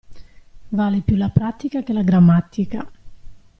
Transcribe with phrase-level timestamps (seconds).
[0.69, 2.91] Vale più la pratica che la grammatica.